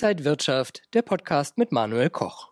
Inside 0.00 0.24
Wirtschaft, 0.24 0.82
der 0.94 1.02
Podcast 1.02 1.58
mit 1.58 1.72
Manuel 1.72 2.08
Koch. 2.08 2.50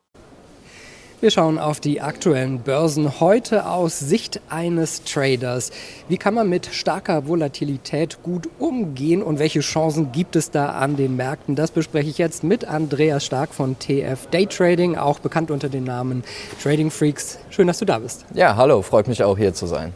Wir 1.20 1.30
schauen 1.30 1.60
auf 1.60 1.78
die 1.78 2.00
aktuellen 2.00 2.58
Börsen 2.58 3.20
heute 3.20 3.68
aus 3.68 4.00
Sicht 4.00 4.40
eines 4.48 5.04
Traders. 5.04 5.70
Wie 6.08 6.16
kann 6.16 6.34
man 6.34 6.48
mit 6.48 6.66
starker 6.66 7.28
Volatilität 7.28 8.20
gut 8.24 8.48
umgehen 8.58 9.22
und 9.22 9.38
welche 9.38 9.60
Chancen 9.60 10.10
gibt 10.10 10.34
es 10.34 10.50
da 10.50 10.70
an 10.70 10.96
den 10.96 11.14
Märkten? 11.14 11.54
Das 11.54 11.70
bespreche 11.70 12.10
ich 12.10 12.18
jetzt 12.18 12.42
mit 12.42 12.64
Andreas 12.64 13.24
Stark 13.24 13.54
von 13.54 13.78
TF 13.78 14.26
Day 14.32 14.46
Trading, 14.46 14.96
auch 14.96 15.20
bekannt 15.20 15.52
unter 15.52 15.68
dem 15.68 15.84
Namen 15.84 16.24
Trading 16.60 16.90
Freaks. 16.90 17.38
Schön, 17.50 17.68
dass 17.68 17.78
du 17.78 17.84
da 17.84 18.00
bist. 18.00 18.26
Ja, 18.34 18.56
hallo, 18.56 18.82
freut 18.82 19.06
mich 19.06 19.22
auch 19.22 19.38
hier 19.38 19.54
zu 19.54 19.68
sein. 19.68 19.94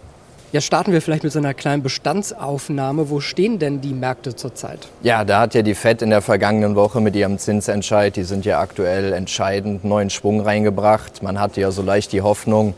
Ja, 0.52 0.60
starten 0.60 0.92
wir 0.92 1.00
vielleicht 1.00 1.22
mit 1.22 1.32
so 1.32 1.38
einer 1.38 1.54
kleinen 1.54 1.80
Bestandsaufnahme. 1.80 3.08
Wo 3.08 3.20
stehen 3.20 3.60
denn 3.60 3.80
die 3.80 3.94
Märkte 3.94 4.34
zurzeit? 4.34 4.88
Ja, 5.04 5.24
da 5.24 5.42
hat 5.42 5.54
ja 5.54 5.62
die 5.62 5.76
FED 5.76 6.02
in 6.02 6.10
der 6.10 6.22
vergangenen 6.22 6.74
Woche 6.74 7.00
mit 7.00 7.14
ihrem 7.14 7.38
Zinsentscheid, 7.38 8.16
die 8.16 8.24
sind 8.24 8.44
ja 8.44 8.58
aktuell 8.58 9.12
entscheidend, 9.12 9.84
neuen 9.84 10.10
Schwung 10.10 10.40
reingebracht. 10.40 11.22
Man 11.22 11.38
hatte 11.38 11.60
ja 11.60 11.70
so 11.70 11.82
leicht 11.82 12.10
die 12.10 12.22
Hoffnung, 12.22 12.74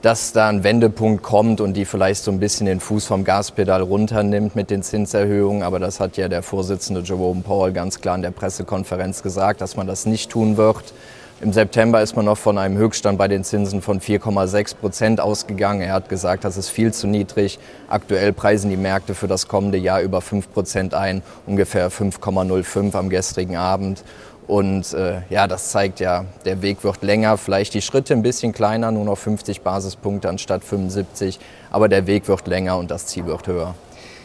dass 0.00 0.32
da 0.32 0.48
ein 0.48 0.62
Wendepunkt 0.62 1.24
kommt 1.24 1.60
und 1.60 1.74
die 1.74 1.86
vielleicht 1.86 2.22
so 2.22 2.30
ein 2.30 2.38
bisschen 2.38 2.66
den 2.66 2.78
Fuß 2.78 3.06
vom 3.06 3.24
Gaspedal 3.24 3.82
runternimmt 3.82 4.54
mit 4.54 4.70
den 4.70 4.84
Zinserhöhungen. 4.84 5.64
Aber 5.64 5.80
das 5.80 5.98
hat 5.98 6.16
ja 6.18 6.28
der 6.28 6.44
Vorsitzende 6.44 7.00
Jerome 7.00 7.40
Powell 7.40 7.72
ganz 7.72 8.00
klar 8.00 8.14
in 8.14 8.22
der 8.22 8.30
Pressekonferenz 8.30 9.24
gesagt, 9.24 9.60
dass 9.60 9.74
man 9.74 9.88
das 9.88 10.06
nicht 10.06 10.30
tun 10.30 10.56
wird. 10.56 10.94
Im 11.40 11.52
September 11.52 12.02
ist 12.02 12.16
man 12.16 12.24
noch 12.24 12.36
von 12.36 12.58
einem 12.58 12.76
Höchststand 12.76 13.16
bei 13.16 13.28
den 13.28 13.44
Zinsen 13.44 13.80
von 13.80 14.00
4,6 14.00 14.74
Prozent 14.74 15.20
ausgegangen. 15.20 15.82
Er 15.82 15.92
hat 15.92 16.08
gesagt, 16.08 16.42
das 16.42 16.56
ist 16.56 16.68
viel 16.68 16.92
zu 16.92 17.06
niedrig. 17.06 17.60
Aktuell 17.86 18.32
preisen 18.32 18.70
die 18.70 18.76
Märkte 18.76 19.14
für 19.14 19.28
das 19.28 19.46
kommende 19.46 19.78
Jahr 19.78 20.00
über 20.00 20.20
5 20.20 20.52
Prozent 20.52 20.94
ein, 20.94 21.22
ungefähr 21.46 21.92
5,05 21.92 22.96
am 22.96 23.08
gestrigen 23.08 23.54
Abend. 23.56 24.02
Und 24.48 24.92
äh, 24.94 25.20
ja, 25.30 25.46
das 25.46 25.70
zeigt 25.70 26.00
ja, 26.00 26.24
der 26.44 26.60
Weg 26.60 26.82
wird 26.82 27.02
länger, 27.02 27.36
vielleicht 27.36 27.72
die 27.74 27.82
Schritte 27.82 28.14
ein 28.14 28.22
bisschen 28.22 28.52
kleiner, 28.52 28.90
nur 28.90 29.04
noch 29.04 29.18
50 29.18 29.60
Basispunkte 29.60 30.28
anstatt 30.28 30.64
75, 30.64 31.38
aber 31.70 31.88
der 31.88 32.08
Weg 32.08 32.26
wird 32.26 32.48
länger 32.48 32.78
und 32.78 32.90
das 32.90 33.06
Ziel 33.06 33.26
wird 33.26 33.46
höher. 33.46 33.76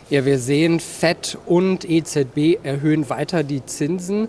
Ja, 0.10 0.26
wir 0.26 0.38
sehen, 0.38 0.80
FED 0.80 1.38
und 1.46 1.90
EZB 1.90 2.60
erhöhen 2.64 3.10
weiter 3.10 3.42
die 3.44 3.66
Zinsen. 3.66 4.28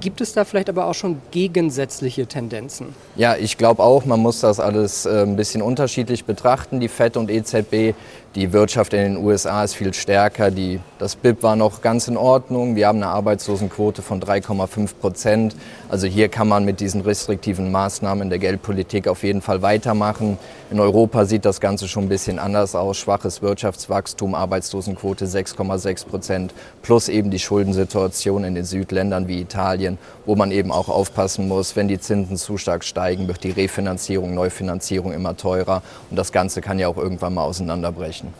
Gibt 0.00 0.20
es 0.20 0.32
da 0.32 0.44
vielleicht 0.44 0.68
aber 0.68 0.86
auch 0.86 0.94
schon 0.94 1.20
gegensätzliche 1.30 2.26
Tendenzen? 2.26 2.94
Ja, 3.16 3.36
ich 3.36 3.58
glaube 3.58 3.82
auch, 3.82 4.04
man 4.04 4.20
muss 4.20 4.40
das 4.40 4.60
alles 4.60 5.06
äh, 5.06 5.22
ein 5.22 5.36
bisschen 5.36 5.62
unterschiedlich 5.62 6.24
betrachten, 6.24 6.80
die 6.80 6.88
FED 6.88 7.16
und 7.16 7.30
EZB. 7.30 7.94
Die 8.36 8.52
Wirtschaft 8.52 8.92
in 8.92 9.00
den 9.00 9.16
USA 9.16 9.64
ist 9.64 9.74
viel 9.74 9.92
stärker. 9.92 10.52
Die, 10.52 10.78
das 11.00 11.16
BIP 11.16 11.42
war 11.42 11.56
noch 11.56 11.82
ganz 11.82 12.06
in 12.06 12.16
Ordnung. 12.16 12.76
Wir 12.76 12.86
haben 12.86 12.98
eine 12.98 13.08
Arbeitslosenquote 13.08 14.02
von 14.02 14.22
3,5 14.22 14.90
Prozent. 15.00 15.56
Also 15.88 16.06
hier 16.06 16.28
kann 16.28 16.46
man 16.46 16.64
mit 16.64 16.78
diesen 16.78 17.00
restriktiven 17.00 17.72
Maßnahmen 17.72 18.30
der 18.30 18.38
Geldpolitik 18.38 19.08
auf 19.08 19.24
jeden 19.24 19.42
Fall 19.42 19.62
weitermachen. 19.62 20.38
In 20.70 20.78
Europa 20.78 21.24
sieht 21.24 21.44
das 21.44 21.60
Ganze 21.60 21.88
schon 21.88 22.04
ein 22.04 22.08
bisschen 22.08 22.38
anders 22.38 22.76
aus. 22.76 22.98
Schwaches 22.98 23.42
Wirtschaftswachstum, 23.42 24.36
Arbeitslosenquote 24.36 25.26
6,6 25.26 26.06
Prozent 26.06 26.54
plus 26.82 27.08
eben 27.08 27.32
die 27.32 27.40
Schuldensituation 27.40 28.44
in 28.44 28.54
den 28.54 28.64
Südländern 28.64 29.26
wie 29.26 29.40
Italien, 29.40 29.79
wo 30.26 30.36
man 30.36 30.50
eben 30.50 30.72
auch 30.72 30.88
aufpassen 30.88 31.48
muss, 31.48 31.76
wenn 31.76 31.88
die 31.88 31.98
Zinsen 31.98 32.36
zu 32.36 32.58
stark 32.58 32.84
steigen, 32.84 33.28
wird 33.28 33.44
die 33.44 33.50
Refinanzierung, 33.50 34.34
Neufinanzierung 34.34 35.12
immer 35.12 35.36
teurer. 35.36 35.82
Und 36.10 36.16
das 36.16 36.32
Ganze 36.32 36.60
kann 36.60 36.78
ja 36.78 36.88
auch 36.88 36.96
irgendwann 36.96 37.34
mal 37.34 37.44
auseinanderbrechen. 37.44 38.32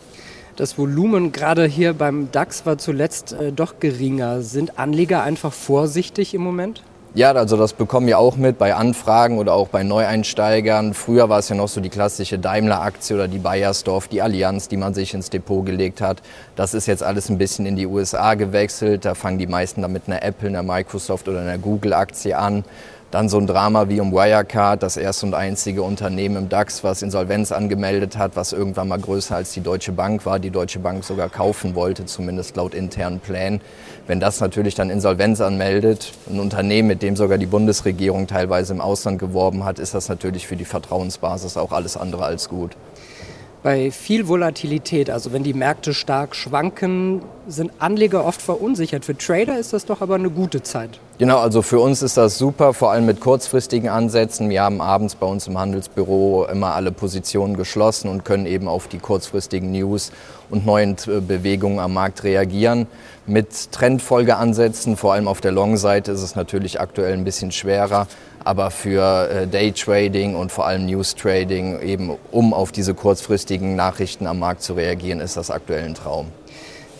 Das 0.55 0.77
Volumen 0.77 1.31
gerade 1.31 1.65
hier 1.65 1.93
beim 1.93 2.31
DAX 2.31 2.65
war 2.65 2.77
zuletzt 2.77 3.33
äh, 3.33 3.51
doch 3.51 3.79
geringer. 3.79 4.41
Sind 4.41 4.77
Anleger 4.77 5.23
einfach 5.23 5.53
vorsichtig 5.53 6.33
im 6.33 6.41
Moment? 6.41 6.83
Ja, 7.13 7.33
also 7.33 7.57
das 7.57 7.73
bekommen 7.73 8.07
wir 8.07 8.17
auch 8.19 8.37
mit 8.37 8.57
bei 8.57 8.73
Anfragen 8.73 9.37
oder 9.37 9.53
auch 9.53 9.67
bei 9.67 9.83
Neueinsteigern. 9.83 10.93
Früher 10.93 11.27
war 11.27 11.39
es 11.39 11.49
ja 11.49 11.57
noch 11.57 11.67
so 11.67 11.81
die 11.81 11.89
klassische 11.89 12.39
Daimler-Aktie 12.39 13.13
oder 13.17 13.27
die 13.27 13.39
Bayersdorf, 13.39 14.07
die 14.07 14.21
Allianz, 14.21 14.69
die 14.69 14.77
man 14.77 14.93
sich 14.93 15.13
ins 15.13 15.29
Depot 15.29 15.65
gelegt 15.65 15.99
hat. 15.99 16.21
Das 16.55 16.73
ist 16.73 16.85
jetzt 16.85 17.03
alles 17.03 17.27
ein 17.27 17.37
bisschen 17.37 17.65
in 17.65 17.75
die 17.75 17.85
USA 17.85 18.35
gewechselt. 18.35 19.03
Da 19.03 19.13
fangen 19.13 19.39
die 19.39 19.47
meisten 19.47 19.81
dann 19.81 19.91
mit 19.91 20.03
einer 20.07 20.23
Apple, 20.23 20.47
einer 20.47 20.63
Microsoft 20.63 21.27
oder 21.27 21.41
einer 21.41 21.57
Google-Aktie 21.57 22.37
an. 22.37 22.63
Dann 23.11 23.27
so 23.27 23.37
ein 23.37 23.45
Drama 23.45 23.89
wie 23.89 23.99
um 23.99 24.13
Wirecard, 24.13 24.81
das 24.81 24.95
erste 24.95 25.25
und 25.25 25.33
einzige 25.33 25.83
Unternehmen 25.83 26.37
im 26.37 26.49
DAX, 26.49 26.81
was 26.85 27.01
Insolvenz 27.01 27.51
angemeldet 27.51 28.17
hat, 28.17 28.37
was 28.37 28.53
irgendwann 28.53 28.87
mal 28.87 28.99
größer 28.99 29.35
als 29.35 29.51
die 29.51 29.59
Deutsche 29.59 29.91
Bank 29.91 30.25
war, 30.25 30.39
die 30.39 30.49
Deutsche 30.49 30.79
Bank 30.79 31.03
sogar 31.03 31.27
kaufen 31.27 31.75
wollte, 31.75 32.05
zumindest 32.05 32.55
laut 32.55 32.73
internen 32.73 33.19
Plänen. 33.19 33.59
Wenn 34.07 34.21
das 34.21 34.39
natürlich 34.39 34.75
dann 34.75 34.89
Insolvenz 34.89 35.41
anmeldet, 35.41 36.13
ein 36.29 36.39
Unternehmen, 36.39 36.87
mit 36.87 37.01
dem 37.01 37.17
sogar 37.17 37.37
die 37.37 37.47
Bundesregierung 37.47 38.27
teilweise 38.27 38.73
im 38.73 38.79
Ausland 38.79 39.19
geworben 39.19 39.65
hat, 39.65 39.77
ist 39.77 39.93
das 39.93 40.07
natürlich 40.07 40.47
für 40.47 40.55
die 40.55 40.63
Vertrauensbasis 40.63 41.57
auch 41.57 41.73
alles 41.73 41.97
andere 41.97 42.23
als 42.23 42.47
gut. 42.47 42.77
Bei 43.63 43.91
viel 43.91 44.27
Volatilität, 44.27 45.11
also 45.11 45.33
wenn 45.33 45.43
die 45.43 45.53
Märkte 45.53 45.93
stark 45.93 46.35
schwanken, 46.35 47.21
sind 47.47 47.71
Anleger 47.79 48.25
oft 48.25 48.41
verunsichert. 48.41 49.05
Für 49.05 49.17
Trader 49.17 49.57
ist 49.57 49.73
das 49.73 49.85
doch 49.85 50.01
aber 50.01 50.15
eine 50.15 50.29
gute 50.29 50.63
Zeit. 50.63 50.99
Genau, 51.17 51.39
also 51.39 51.61
für 51.61 51.79
uns 51.79 52.01
ist 52.01 52.17
das 52.17 52.37
super, 52.37 52.73
vor 52.73 52.91
allem 52.91 53.05
mit 53.05 53.19
kurzfristigen 53.19 53.89
Ansätzen. 53.89 54.49
Wir 54.49 54.63
haben 54.63 54.81
abends 54.81 55.15
bei 55.15 55.25
uns 55.25 55.47
im 55.47 55.57
Handelsbüro 55.57 56.47
immer 56.51 56.73
alle 56.73 56.91
Positionen 56.91 57.57
geschlossen 57.57 58.09
und 58.09 58.25
können 58.25 58.45
eben 58.45 58.67
auf 58.67 58.87
die 58.87 58.97
kurzfristigen 58.97 59.71
News 59.71 60.11
und 60.49 60.65
neuen 60.65 60.95
äh, 61.07 61.19
Bewegungen 61.21 61.79
am 61.79 61.93
Markt 61.93 62.23
reagieren. 62.23 62.87
Mit 63.27 63.71
Trendfolgeansätzen, 63.71 64.97
vor 64.97 65.13
allem 65.13 65.27
auf 65.27 65.41
der 65.41 65.51
Long-Seite, 65.51 66.11
ist 66.11 66.21
es 66.21 66.35
natürlich 66.35 66.81
aktuell 66.81 67.13
ein 67.13 67.23
bisschen 67.23 67.51
schwerer. 67.51 68.07
Aber 68.43 68.71
für 68.71 69.29
äh, 69.29 69.47
Daytrading 69.47 70.35
und 70.35 70.51
vor 70.51 70.65
allem 70.65 70.87
News 70.87 71.15
Trading, 71.15 71.79
eben 71.81 72.17
um 72.31 72.53
auf 72.53 72.71
diese 72.71 72.95
kurzfristigen 72.95 73.75
Nachrichten 73.75 74.25
am 74.25 74.39
Markt 74.39 74.63
zu 74.63 74.73
reagieren, 74.73 75.19
ist 75.19 75.37
das 75.37 75.51
aktuell 75.51 75.85
ein 75.85 75.93
Traum. 75.93 76.27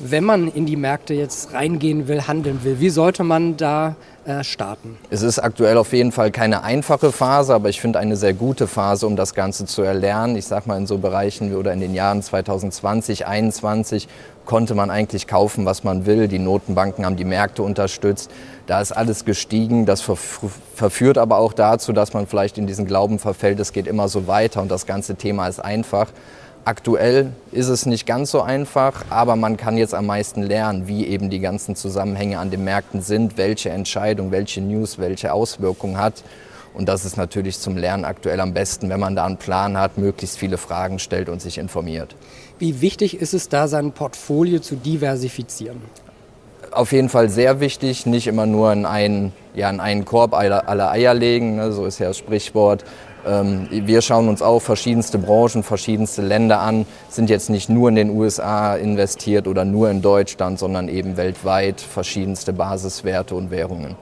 Wenn 0.03 0.23
man 0.23 0.51
in 0.51 0.65
die 0.65 0.77
Märkte 0.77 1.13
jetzt 1.13 1.53
reingehen 1.53 2.07
will, 2.07 2.27
handeln 2.27 2.63
will, 2.63 2.79
wie 2.79 2.89
sollte 2.89 3.23
man 3.23 3.55
da 3.55 3.95
äh, 4.25 4.43
starten? 4.43 4.97
Es 5.11 5.21
ist 5.21 5.37
aktuell 5.37 5.77
auf 5.77 5.93
jeden 5.93 6.11
Fall 6.11 6.31
keine 6.31 6.63
einfache 6.63 7.11
Phase, 7.11 7.53
aber 7.53 7.69
ich 7.69 7.79
finde 7.79 7.99
eine 7.99 8.15
sehr 8.15 8.33
gute 8.33 8.65
Phase, 8.65 9.05
um 9.05 9.15
das 9.15 9.35
Ganze 9.35 9.65
zu 9.65 9.83
erlernen. 9.83 10.35
Ich 10.37 10.47
sage 10.47 10.67
mal 10.67 10.77
in 10.77 10.87
so 10.87 10.97
Bereichen 10.97 11.55
oder 11.55 11.71
in 11.71 11.79
den 11.79 11.93
Jahren 11.93 12.23
2020, 12.23 13.19
2021 13.19 14.07
konnte 14.45 14.73
man 14.73 14.89
eigentlich 14.89 15.27
kaufen, 15.27 15.65
was 15.65 15.83
man 15.83 16.07
will. 16.07 16.27
Die 16.27 16.39
Notenbanken 16.39 17.05
haben 17.05 17.15
die 17.15 17.25
Märkte 17.25 17.61
unterstützt. 17.61 18.31
Da 18.65 18.81
ist 18.81 18.91
alles 18.91 19.23
gestiegen. 19.23 19.85
Das 19.85 20.01
verführt 20.01 21.19
aber 21.19 21.37
auch 21.37 21.53
dazu, 21.53 21.93
dass 21.93 22.13
man 22.13 22.25
vielleicht 22.25 22.57
in 22.57 22.65
diesen 22.65 22.87
Glauben 22.87 23.19
verfällt, 23.19 23.59
es 23.59 23.71
geht 23.71 23.85
immer 23.85 24.07
so 24.07 24.25
weiter 24.25 24.63
und 24.63 24.71
das 24.71 24.87
ganze 24.87 25.15
Thema 25.15 25.47
ist 25.47 25.59
einfach. 25.59 26.07
Aktuell 26.63 27.31
ist 27.51 27.69
es 27.69 27.87
nicht 27.87 28.05
ganz 28.05 28.29
so 28.29 28.41
einfach, 28.41 29.03
aber 29.09 29.35
man 29.35 29.57
kann 29.57 29.77
jetzt 29.77 29.95
am 29.95 30.05
meisten 30.05 30.43
lernen, 30.43 30.87
wie 30.87 31.07
eben 31.07 31.31
die 31.31 31.39
ganzen 31.39 31.75
Zusammenhänge 31.75 32.37
an 32.37 32.51
den 32.51 32.63
Märkten 32.63 33.01
sind, 33.01 33.35
welche 33.37 33.71
Entscheidung, 33.71 34.29
welche 34.29 34.61
News, 34.61 34.99
welche 34.99 35.33
Auswirkungen 35.33 35.97
hat. 35.97 36.23
Und 36.75 36.87
das 36.87 37.03
ist 37.03 37.17
natürlich 37.17 37.57
zum 37.57 37.77
Lernen 37.77 38.05
aktuell 38.05 38.39
am 38.39 38.53
besten, 38.53 38.89
wenn 38.89 38.99
man 38.99 39.15
da 39.15 39.25
einen 39.25 39.37
Plan 39.37 39.75
hat, 39.75 39.97
möglichst 39.97 40.37
viele 40.37 40.57
Fragen 40.59 40.99
stellt 40.99 41.29
und 41.29 41.41
sich 41.41 41.57
informiert. 41.57 42.15
Wie 42.59 42.79
wichtig 42.79 43.19
ist 43.19 43.33
es 43.33 43.49
da, 43.49 43.67
sein 43.67 43.91
Portfolio 43.91 44.59
zu 44.59 44.75
diversifizieren? 44.75 45.81
Auf 46.71 46.93
jeden 46.93 47.09
Fall 47.09 47.29
sehr 47.29 47.59
wichtig, 47.59 48.05
nicht 48.05 48.27
immer 48.27 48.45
nur 48.45 48.71
in 48.71 48.85
einen, 48.85 49.33
ja, 49.53 49.69
in 49.69 49.79
einen 49.81 50.05
Korb 50.05 50.33
alle, 50.33 50.67
alle 50.67 50.89
Eier 50.89 51.13
legen, 51.13 51.57
ne, 51.57 51.71
so 51.73 51.85
ist 51.85 51.99
ja 51.99 52.07
das 52.07 52.17
Sprichwort. 52.17 52.85
Ähm, 53.25 53.67
wir 53.69 54.01
schauen 54.01 54.29
uns 54.29 54.41
auch 54.41 54.61
verschiedenste 54.61 55.17
Branchen, 55.17 55.63
verschiedenste 55.63 56.21
Länder 56.21 56.61
an, 56.61 56.85
sind 57.09 57.29
jetzt 57.29 57.49
nicht 57.49 57.69
nur 57.69 57.89
in 57.89 57.95
den 57.95 58.09
USA 58.09 58.75
investiert 58.75 59.47
oder 59.47 59.65
nur 59.65 59.89
in 59.89 60.01
Deutschland, 60.01 60.59
sondern 60.59 60.87
eben 60.87 61.17
weltweit 61.17 61.81
verschiedenste 61.81 62.53
Basiswerte 62.53 63.35
und 63.35 63.51
Währungen. 63.51 63.95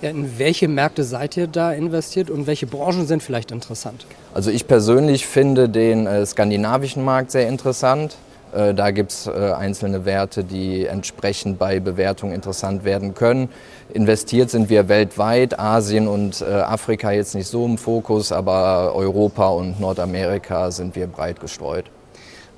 Ja, 0.00 0.10
in 0.10 0.38
welche 0.38 0.68
Märkte 0.68 1.02
seid 1.02 1.36
ihr 1.36 1.48
da 1.48 1.72
investiert 1.72 2.30
und 2.30 2.46
welche 2.46 2.66
Branchen 2.66 3.06
sind 3.06 3.22
vielleicht 3.22 3.50
interessant? 3.50 4.06
Also 4.32 4.50
ich 4.50 4.68
persönlich 4.68 5.26
finde 5.26 5.68
den 5.68 6.06
äh, 6.06 6.24
skandinavischen 6.24 7.04
Markt 7.04 7.32
sehr 7.32 7.48
interessant. 7.48 8.16
Äh, 8.54 8.74
da 8.74 8.90
gibt 8.90 9.12
es 9.12 9.26
äh, 9.26 9.52
einzelne 9.52 10.04
Werte, 10.04 10.44
die 10.44 10.86
entsprechend 10.86 11.58
bei 11.58 11.80
Bewertung 11.80 12.32
interessant 12.32 12.84
werden 12.84 13.14
können. 13.14 13.48
Investiert 13.92 14.50
sind 14.50 14.70
wir 14.70 14.88
weltweit, 14.88 15.58
Asien 15.58 16.08
und 16.08 16.40
äh, 16.40 16.44
Afrika 16.44 17.10
jetzt 17.10 17.34
nicht 17.34 17.48
so 17.48 17.64
im 17.64 17.78
Fokus, 17.78 18.32
aber 18.32 18.94
Europa 18.94 19.48
und 19.48 19.80
Nordamerika 19.80 20.70
sind 20.70 20.96
wir 20.96 21.06
breit 21.06 21.40
gestreut. 21.40 21.86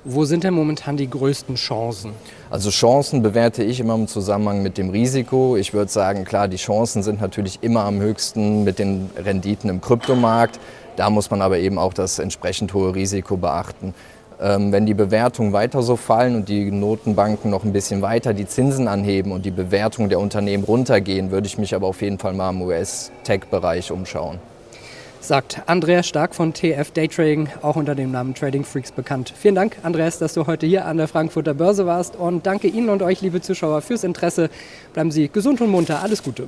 Wo 0.03 0.25
sind 0.25 0.43
denn 0.43 0.55
momentan 0.55 0.97
die 0.97 1.07
größten 1.07 1.55
Chancen? 1.55 2.13
Also 2.49 2.71
Chancen 2.71 3.21
bewerte 3.21 3.63
ich 3.63 3.79
immer 3.79 3.93
im 3.93 4.07
Zusammenhang 4.07 4.63
mit 4.63 4.79
dem 4.79 4.89
Risiko. 4.89 5.55
Ich 5.57 5.75
würde 5.75 5.91
sagen, 5.91 6.25
klar, 6.25 6.47
die 6.47 6.57
Chancen 6.57 7.03
sind 7.03 7.21
natürlich 7.21 7.59
immer 7.61 7.83
am 7.83 7.99
höchsten 7.99 8.63
mit 8.63 8.79
den 8.79 9.11
Renditen 9.15 9.69
im 9.69 9.79
Kryptomarkt. 9.79 10.59
Da 10.95 11.11
muss 11.11 11.29
man 11.29 11.43
aber 11.43 11.59
eben 11.59 11.77
auch 11.77 11.93
das 11.93 12.17
entsprechend 12.17 12.73
hohe 12.73 12.95
Risiko 12.95 13.37
beachten. 13.37 13.93
Ähm, 14.41 14.71
wenn 14.71 14.87
die 14.87 14.95
Bewertungen 14.95 15.53
weiter 15.53 15.83
so 15.83 15.95
fallen 15.95 16.35
und 16.35 16.49
die 16.49 16.71
Notenbanken 16.71 17.51
noch 17.51 17.63
ein 17.63 17.73
bisschen 17.73 18.01
weiter 18.01 18.33
die 18.33 18.47
Zinsen 18.47 18.87
anheben 18.87 19.31
und 19.31 19.45
die 19.45 19.51
Bewertungen 19.51 20.09
der 20.09 20.19
Unternehmen 20.19 20.63
runtergehen, 20.63 21.29
würde 21.29 21.45
ich 21.45 21.59
mich 21.59 21.75
aber 21.75 21.85
auf 21.85 22.01
jeden 22.01 22.17
Fall 22.17 22.33
mal 22.33 22.49
im 22.49 22.63
US-Tech-Bereich 22.63 23.91
umschauen. 23.91 24.39
Sagt 25.19 25.61
Andreas 25.67 26.07
Stark 26.07 26.33
von 26.33 26.55
TF 26.55 26.89
Daytrading, 26.89 27.49
auch 27.61 27.75
unter 27.75 27.93
dem 27.93 28.09
Namen 28.09 28.33
Trading 28.33 28.63
Freaks 28.63 28.91
bekannt. 28.91 29.31
Vielen 29.37 29.53
Dank, 29.53 29.77
Andreas, 29.83 30.17
dass 30.17 30.33
du 30.33 30.47
heute 30.47 30.65
hier 30.65 30.85
an 30.85 30.97
der 30.97 31.07
Frankfurter 31.07 31.53
Börse 31.53 31.85
warst 31.85 32.15
und 32.15 32.47
danke 32.47 32.67
Ihnen 32.67 32.89
und 32.89 33.03
euch, 33.03 33.21
liebe 33.21 33.41
Zuschauer, 33.41 33.81
fürs 33.81 34.03
Interesse. 34.03 34.49
Bleiben 34.93 35.11
Sie 35.11 35.29
gesund 35.29 35.61
und 35.61 35.69
munter. 35.69 36.01
Alles 36.01 36.23
Gute. 36.23 36.47